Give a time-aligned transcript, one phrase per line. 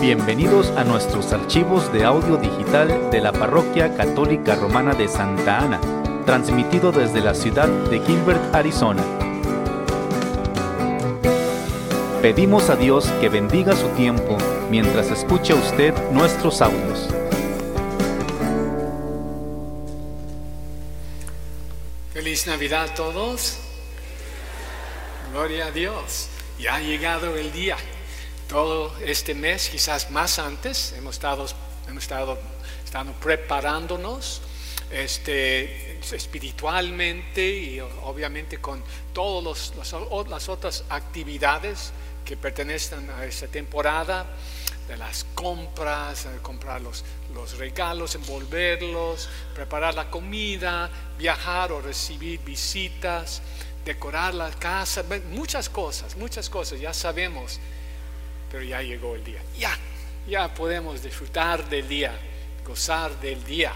[0.00, 5.78] Bienvenidos a nuestros archivos de audio digital de la Parroquia Católica Romana de Santa Ana,
[6.24, 9.04] transmitido desde la ciudad de Gilbert, Arizona.
[12.22, 14.38] Pedimos a Dios que bendiga su tiempo
[14.70, 17.10] mientras escucha usted nuestros audios.
[22.14, 23.58] Feliz Navidad a todos.
[25.30, 26.30] Gloria a Dios.
[26.58, 27.76] Ya ha llegado el día
[28.50, 31.46] todo este mes, quizás más antes, hemos estado,
[31.88, 32.36] hemos estado,
[33.22, 34.42] preparándonos
[34.90, 38.82] este, espiritualmente y obviamente con
[39.12, 39.72] todas
[40.28, 41.92] las otras actividades
[42.24, 44.26] que pertenecen a esta temporada,
[44.88, 53.42] de las compras, comprar los, los regalos, envolverlos, preparar la comida, viajar o recibir visitas,
[53.84, 57.60] decorar la casa, muchas cosas, muchas cosas, ya sabemos
[58.50, 59.42] pero ya llegó el día.
[59.58, 59.76] Ya,
[60.28, 62.18] ya podemos disfrutar del día,
[62.66, 63.72] gozar del día.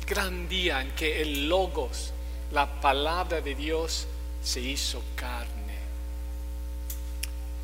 [0.00, 2.12] El gran día en que el logos,
[2.52, 4.06] la palabra de Dios,
[4.42, 5.62] se hizo carne.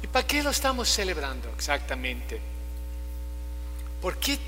[0.03, 2.41] ¿Y para qué lo estamos celebrando exactamente?
[4.01, 4.39] ¿Por qué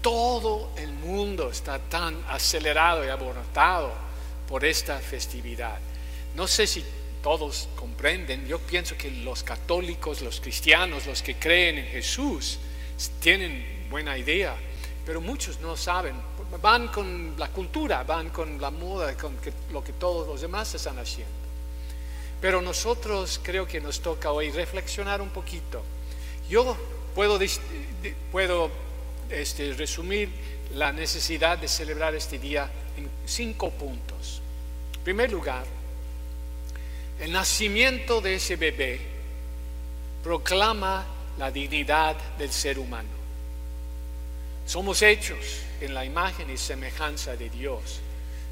[0.00, 3.92] todo el mundo está tan acelerado y abortado
[4.48, 5.78] por esta festividad?
[6.34, 6.84] No sé si
[7.22, 12.58] todos comprenden, yo pienso que los católicos, los cristianos, los que creen en Jesús,
[13.20, 14.56] tienen buena idea,
[15.06, 16.14] pero muchos no saben,
[16.60, 19.36] van con la cultura, van con la moda, con
[19.72, 21.32] lo que todos los demás están haciendo.
[22.40, 25.82] Pero nosotros creo que nos toca hoy reflexionar un poquito.
[26.48, 26.76] Yo
[27.14, 27.38] puedo,
[28.32, 28.70] puedo
[29.30, 30.28] este, resumir
[30.74, 34.42] la necesidad de celebrar este día en cinco puntos.
[34.94, 35.64] En primer lugar,
[37.22, 39.00] el nacimiento de ese bebé
[40.24, 41.06] proclama
[41.38, 43.08] la dignidad del ser humano.
[44.66, 45.38] Somos hechos
[45.80, 48.00] en la imagen y semejanza de Dios,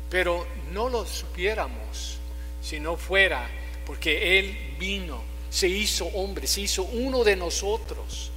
[0.09, 2.19] pero no lo supiéramos
[2.63, 3.51] si no fuera
[3.85, 5.21] porque Él vino,
[5.51, 8.31] se hizo hombre, se hizo uno de nosotros.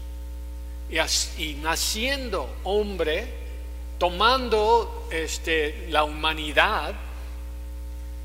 [1.37, 3.27] Y, naciendo hombre,
[3.99, 6.95] tomando este, la humanidad,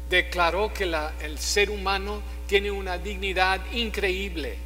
[0.08, 4.56] declaró que el ser humano tiene una dignidad increíble,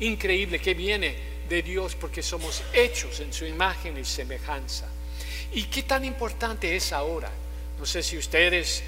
[0.00, 1.16] increíble, que viene
[1.48, 4.88] de Dios porque somos hechos en su imagen y semejanza.
[5.52, 7.30] ¿Y qué tan importante es ahora?
[7.78, 8.82] No sé si ustedes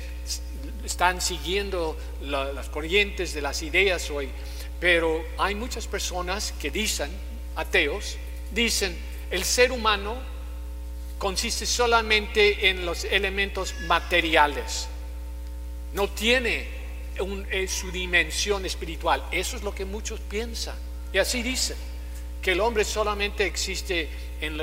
[0.84, 4.28] están siguiendo las corrientes de las ideas hoy,
[4.78, 7.10] pero hay muchas personas que dicen,
[7.56, 8.16] ateos,
[8.52, 8.96] dicen,
[9.30, 10.16] el ser humano
[11.18, 14.88] consiste solamente en los elementos materiales
[15.96, 16.66] no tiene
[17.50, 19.24] eh, su dimensión espiritual.
[19.30, 20.76] Eso es lo que muchos piensan.
[21.10, 21.78] Y así dicen,
[22.42, 24.06] que el hombre solamente existe
[24.42, 24.58] en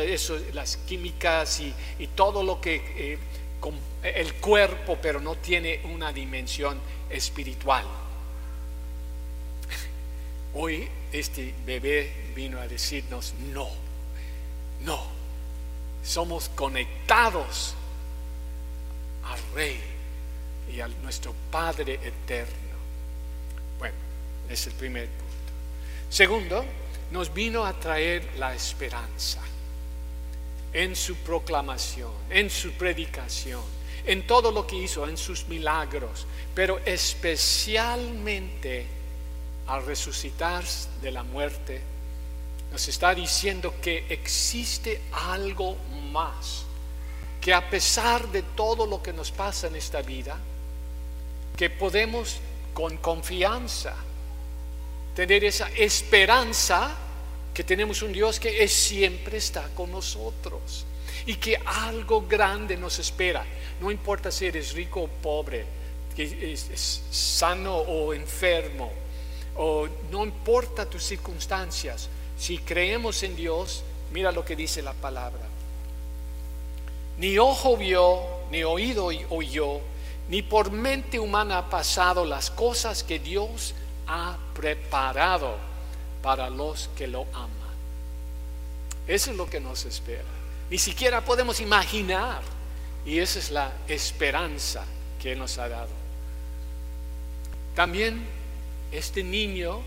[0.54, 2.76] las químicas y, todo lo que...
[2.96, 3.18] Eh,
[4.04, 6.78] el cuerpo, pero no tiene una dimensión
[7.10, 7.86] espiritual.
[10.54, 13.70] Hoy este bebé vino a decirnos, no,
[14.82, 15.06] no,
[16.04, 17.76] somos conectados
[19.24, 19.93] al Rey
[20.72, 22.54] y a nuestro Padre eterno.
[23.80, 23.96] Bueno,
[24.50, 25.34] es el primer punto.
[26.10, 26.64] Segundo,
[27.12, 29.42] nos vino a traer la esperanza
[30.74, 33.62] en su proclamación, en su predicación,
[34.06, 38.86] en todo lo que hizo, en sus milagros, pero especialmente
[39.68, 40.64] al resucitar
[41.02, 41.82] de la muerte,
[42.72, 45.78] nos está diciendo que existe algo
[46.12, 46.64] más,
[47.40, 50.40] que a pesar de todo lo que nos pasa en esta vida,
[51.56, 52.38] que podemos
[52.74, 53.96] con confianza
[55.16, 56.96] tener esa esperanza
[57.54, 60.86] que tenemos un Dios que siempre está con nosotros
[61.26, 63.46] y que algo grande nos espera.
[63.80, 65.66] No importa si eres rico o pobre,
[66.18, 68.92] es sano o enfermo,
[69.56, 75.48] o no importa tus circunstancias, si creemos en Dios, mira lo que dice la palabra.
[77.18, 79.80] Ni ojo vio, ni oído oyó,
[80.30, 83.76] ni por mente humana ha pasado las cosas que Dios
[84.08, 85.58] ha preparado
[86.22, 87.52] para los que lo aman.
[89.08, 90.24] Eso es lo que nos espera.
[90.70, 92.42] Ni siquiera podemos imaginar.
[93.06, 94.86] Y esa es la esperanza
[95.22, 95.90] que nos ha dado.
[97.76, 98.26] También
[98.92, 99.82] este niño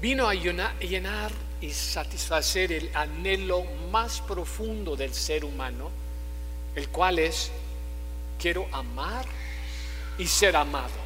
[0.00, 5.90] vino a llenar y satisfacer el anhelo más profundo del ser humano,
[6.74, 7.50] el cual es
[8.38, 9.24] quiero amar
[10.18, 11.04] y ser amado.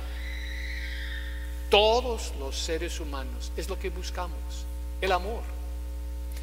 [1.71, 4.67] Todos los seres humanos es lo que buscamos.
[5.01, 5.43] el amor.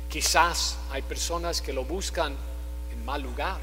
[0.09, 2.33] Quizás hay personas que lo buscan
[2.91, 3.57] en mal lugar.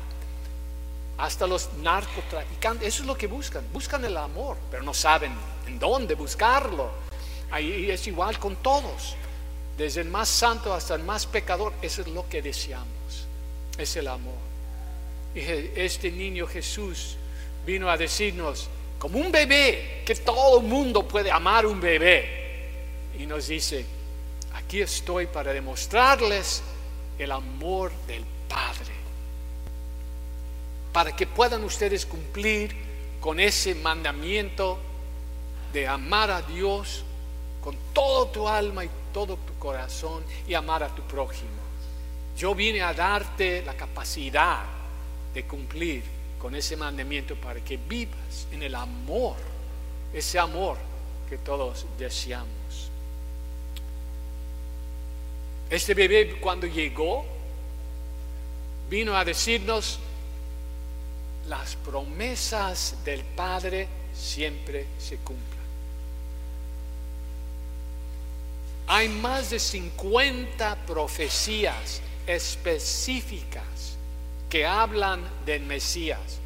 [1.17, 5.33] Hasta los narcotraficantes, eso es lo que buscan, buscan el amor, pero no saben
[5.67, 6.91] en dónde buscarlo.
[7.51, 9.15] Ahí es igual con todos,
[9.79, 13.27] desde el más santo hasta el más pecador, eso es lo que deseamos,
[13.79, 14.52] es el amor.
[15.34, 17.17] Este niño Jesús
[17.64, 18.69] vino a decirnos,
[18.99, 22.43] como un bebé, que todo el mundo puede amar un bebé.
[23.19, 23.84] Y nos dice,
[24.55, 26.62] aquí estoy para demostrarles
[27.19, 28.93] el amor del Padre.
[30.93, 32.76] Para que puedan ustedes cumplir
[33.20, 34.79] con ese mandamiento
[35.73, 37.05] de amar a Dios
[37.62, 41.50] con todo tu alma y todo tu corazón y amar a tu prójimo.
[42.37, 44.81] Yo vine a darte la capacidad
[45.34, 46.02] de cumplir
[46.38, 49.37] con ese mandamiento para que vivas en el amor,
[50.12, 50.76] ese amor
[51.29, 52.90] que todos deseamos.
[55.70, 57.25] Este bebé cuando llegó
[58.90, 59.99] vino a decirnos,
[61.49, 65.62] las promesas del Padre siempre se cumplen.
[68.88, 73.96] Hay más de 50 profecías específicas
[74.53, 76.39] que hablan del Mesías.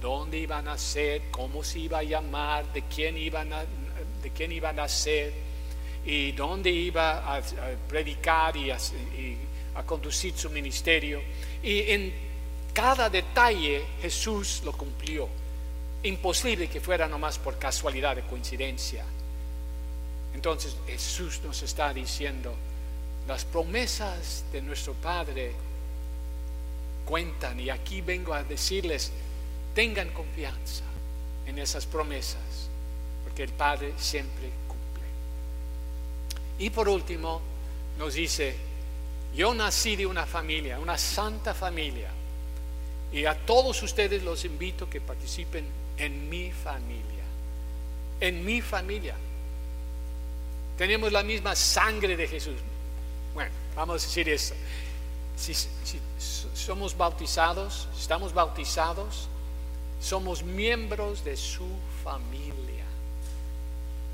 [0.00, 1.24] ¿Dónde iban a ser?
[1.30, 2.72] ¿Cómo se iba a llamar?
[2.72, 3.66] ¿De quién iban a,
[4.22, 5.34] de quién a ser?
[6.06, 7.42] ¿Y dónde iba a,
[7.86, 8.78] predicar y a,
[9.74, 11.20] a conducir su ministerio?
[11.62, 12.14] Y en
[12.72, 15.28] cada detalle Jesús lo cumplió.
[16.04, 19.04] Imposible que fuera nomás por casualidad de coincidencia.
[20.32, 22.54] Entonces Jesús nos está diciendo,
[23.28, 25.52] las promesas de nuestro Padre
[27.10, 29.10] cuentan y aquí vengo a decirles,
[29.74, 30.84] tengan confianza
[31.44, 32.70] en esas promesas,
[33.24, 35.02] porque el Padre siempre cumple.
[36.60, 37.40] Y por último,
[37.98, 38.54] nos dice,
[39.34, 42.10] yo nací de una familia, una santa familia,
[43.12, 45.64] y a todos ustedes los invito que participen
[45.98, 47.24] en mi familia,
[48.20, 49.16] en mi familia.
[50.78, 52.54] Tenemos la misma sangre de Jesús.
[53.34, 54.54] Bueno, vamos a decir eso
[55.40, 55.54] si,
[56.54, 59.28] somos bautizados, estamos bautizados,
[60.00, 61.66] somos miembros de su
[62.04, 62.84] familia.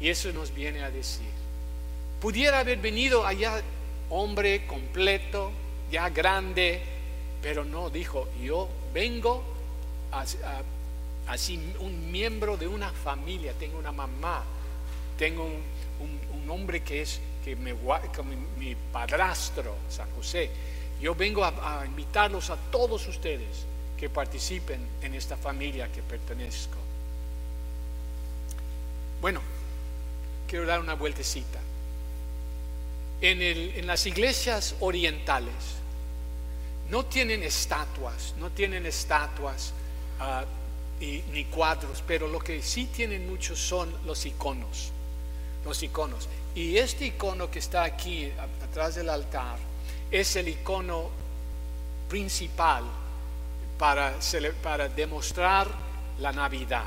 [0.00, 1.26] Y eso nos viene a decir.
[2.20, 3.61] Pudiera haber venido allá
[4.08, 5.50] hombre completo,
[5.90, 6.81] ya grande,
[7.43, 9.43] pero no, dijo, yo vengo
[11.26, 14.44] así un miembro de una familia, tengo una mamá,
[15.19, 15.67] tengo un,
[16.49, 17.75] hombre que es que me,
[18.56, 20.49] mi padrastro, San José
[21.01, 23.65] yo vengo a, invitarlos a todos ustedes
[23.97, 26.77] que participen en esta familia que pertenezco.
[29.21, 29.41] Bueno,
[30.47, 31.61] quiero dar una vueltecita.
[33.21, 35.55] En, las iglesias orientales
[36.91, 39.73] no tienen estatuas, no tienen estatuas
[40.21, 40.45] ah,
[41.01, 44.91] ni cuadros, pero lo que sí tienen muchos son los iconos,
[45.65, 46.29] los iconos.
[46.55, 48.31] Y este icono que está aquí
[48.63, 49.59] atrás del altar,
[50.11, 51.11] es el icono
[52.08, 52.85] principal
[53.79, 54.14] para,
[54.62, 55.69] para demostrar
[56.20, 56.87] la Navidad.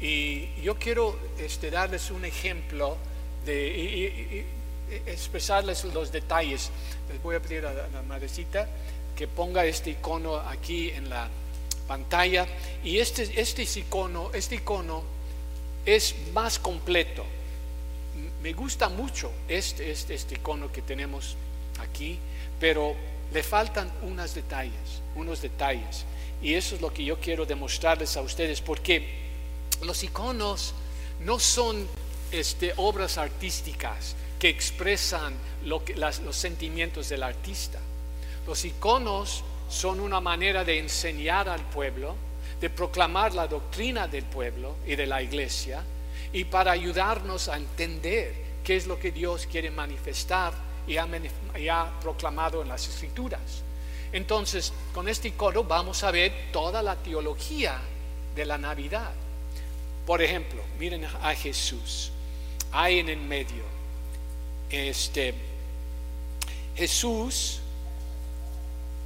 [0.00, 2.96] Y yo quiero este, darles un ejemplo
[3.44, 4.44] de
[5.06, 6.70] expresarles los detalles.
[7.08, 8.68] Les voy a pedir a la madrecita
[9.16, 11.28] que ponga este icono aquí en la
[11.86, 12.46] pantalla.
[12.82, 15.02] Y este, este icono, este icono
[15.84, 17.24] es más completo.
[18.42, 21.36] Me gusta mucho este, este, este icono que tenemos
[21.80, 22.18] aquí,
[22.60, 22.94] pero
[23.32, 26.04] le faltan unos detalles, unos detalles.
[26.42, 29.24] Y eso es lo que yo quiero demostrarles a ustedes, porque
[29.82, 30.74] los iconos
[31.20, 31.86] no son
[32.30, 37.80] este, obras artísticas que expresan los sentimientos del artista.
[38.46, 42.14] Los iconos son una manera de enseñar al pueblo,
[42.60, 45.82] de proclamar la doctrina del pueblo y de la iglesia,
[46.32, 50.52] y para ayudarnos a entender qué es lo que Dios quiere manifestar
[50.86, 53.62] y ha, proclamado en las escrituras.
[54.12, 57.80] Entonces, con este icono vamos a ver toda la teología
[58.34, 59.12] de la Navidad.
[60.06, 62.12] Por ejemplo, miren a Jesús.
[62.70, 63.64] Hay en el medio.
[64.70, 65.34] Este
[66.76, 67.60] Jesús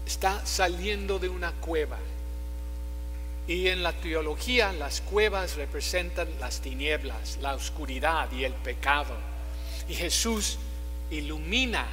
[0.06, 1.98] está saliendo de una cueva.
[3.46, 9.14] Y en la teología las cuevas representan las tinieblas, la oscuridad y el pecado.
[9.88, 10.58] Y Jesús
[11.10, 11.86] ilumina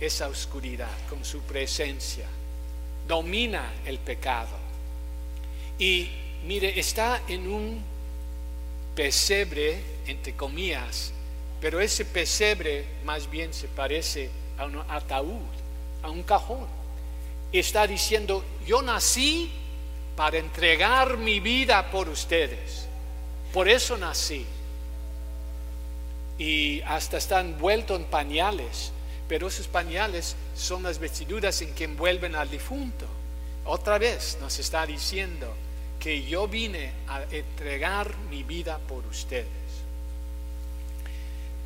[0.00, 2.26] esa oscuridad con su presencia,
[3.06, 4.56] domina el pecado.
[5.78, 6.08] Y
[6.46, 7.82] mire, está en un
[8.94, 11.12] pesebre, entre comillas,
[11.60, 15.40] pero ese pesebre más bien se parece a un ataúd,
[16.02, 16.66] a un cajón.
[17.52, 19.50] Está diciendo, yo nací
[20.16, 22.86] para entregar mi vida por ustedes.
[23.52, 24.46] Por eso nací.
[26.40, 28.92] Y hasta están envueltos en pañales,
[29.28, 33.04] pero esos pañales son las vestiduras en que envuelven al difunto.
[33.66, 35.54] Otra vez nos está diciendo
[36.00, 39.46] que yo vine a entregar mi vida por ustedes.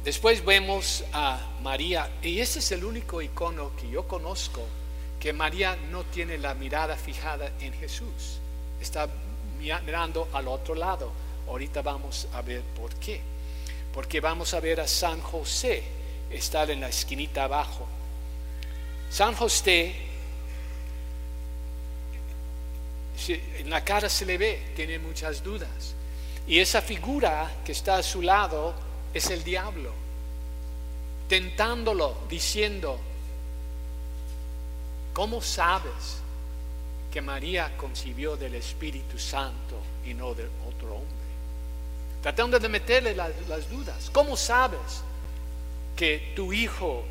[0.02, 4.66] Después vemos a María, y ese es el único icono que yo conozco,
[5.20, 8.40] que María no tiene la mirada fijada en Jesús,
[8.80, 9.08] está
[9.60, 11.12] mirando al otro lado.
[11.46, 13.33] Ahorita vamos a ver por qué.
[13.94, 15.84] Porque vamos a ver a San José,
[16.28, 17.86] estar en la esquinita abajo.
[19.08, 19.94] San José,
[23.28, 25.94] en la cara se le ve, tiene muchas dudas.
[26.46, 28.74] Y esa figura que está a su lado
[29.14, 29.92] es el diablo,
[31.28, 32.98] tentándolo, diciendo,
[35.12, 36.18] ¿cómo sabes
[37.12, 41.23] que María concibió del Espíritu Santo y no de otro hombre?
[42.24, 44.08] Tratando de meterle las, las dudas.
[44.10, 45.02] ¿Cómo sabes
[45.94, 47.04] que tu hijo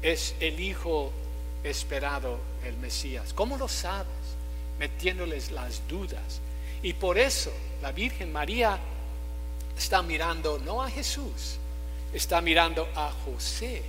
[0.00, 1.12] es el hijo
[1.62, 3.34] esperado, el Mesías?
[3.34, 4.08] ¿Cómo lo sabes?
[4.78, 6.40] Metiéndoles las dudas.
[6.82, 7.52] Y por eso
[7.82, 8.78] la Virgen María
[9.76, 11.58] está mirando no a Jesús,
[12.14, 13.82] está mirando a José,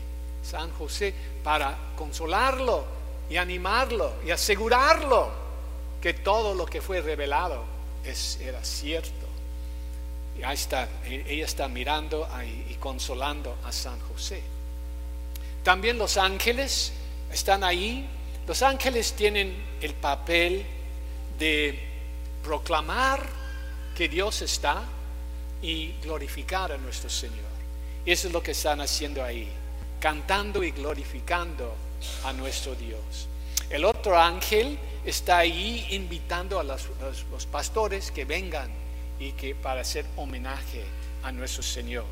[0.44, 1.14] San José,
[1.46, 2.84] para consolarlo
[3.30, 5.32] y animarlo y asegurarlo
[6.02, 7.64] que todo lo que fue revelado
[8.04, 9.25] es, era cierto.
[10.44, 12.28] Ahí está, e, ella está mirando
[12.70, 14.42] y consolando a San José.
[15.64, 16.94] También los ángeles
[17.32, 18.08] están ahí.
[18.48, 20.66] Los ángeles tienen el papel
[21.40, 21.80] de
[22.44, 23.28] proclamar
[23.96, 24.84] que Dios está
[25.62, 27.56] y glorificar a nuestro Señor.
[28.06, 29.50] Y eso es lo que están haciendo ahí,
[30.00, 31.74] cantando y glorificando
[32.24, 33.28] a nuestro Dios.
[33.70, 36.88] El otro ángel está ahí invitando a los,
[37.52, 38.70] pastores que vengan
[39.20, 40.84] y que para hacer homenaje
[41.24, 42.06] a nuestro Señor.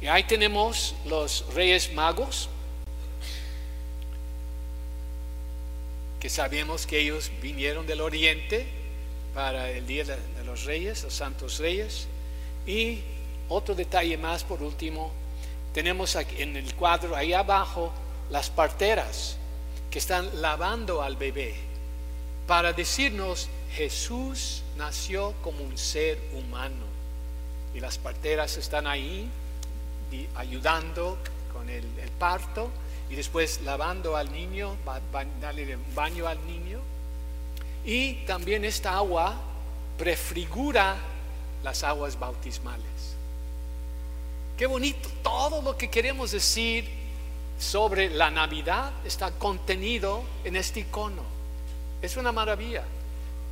[0.00, 2.48] Y ahí tenemos los reyes magos,
[6.20, 8.66] que sabemos que ellos vinieron del oriente
[9.34, 10.16] para el Día de
[10.46, 12.06] los Reyes, los Santos Reyes.
[12.66, 13.00] Y
[13.48, 15.12] otro detalle más por último,
[15.74, 17.92] tenemos en el cuadro ahí abajo
[18.30, 19.36] las parteras
[19.90, 21.54] que están lavando al bebé
[22.46, 26.84] para decirnos Jesús nació como un ser humano
[27.74, 29.28] y las parteras están ahí
[30.36, 31.18] ayudando
[31.52, 31.84] con el,
[32.18, 32.70] parto
[33.10, 34.76] y después lavando al niño,
[35.40, 36.78] darle un baño al niño
[37.84, 39.34] y también esta agua
[39.98, 40.96] prefigura
[41.64, 42.84] las aguas bautismales.
[44.56, 46.88] Qué bonito, todo lo que queremos decir
[47.58, 51.22] sobre la Navidad está contenido en este icono.
[52.00, 52.84] Es una maravilla,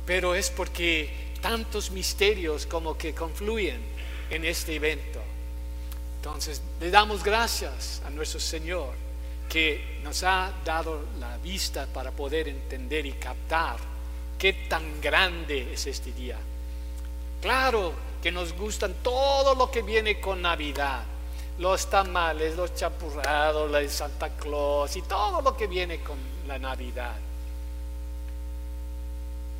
[0.05, 3.81] pero es porque tantos misterios como que confluyen
[4.29, 5.19] en este evento.
[6.17, 8.93] Entonces, le damos gracias a nuestro Señor
[9.49, 13.77] que nos ha dado la vista para poder entender y captar
[14.37, 16.37] qué tan grande es este día.
[17.41, 21.03] Claro que nos gustan todo lo que viene con Navidad,
[21.59, 26.17] los tamales, los chapurrados, la Santa Claus y todo lo que viene con
[26.47, 27.15] la Navidad.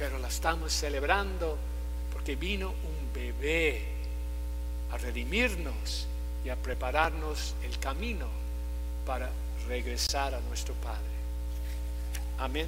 [0.04, 1.58] Pero la estamos celebrando
[2.12, 3.86] porque vino un bebé
[4.92, 6.08] a redimirnos
[6.44, 8.28] y a prepararnos el camino
[9.06, 9.30] para
[9.66, 11.00] regresar a nuestro Padre.
[12.38, 12.68] Amén.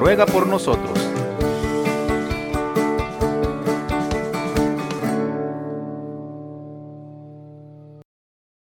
[0.00, 0.99] ruega por nosotros.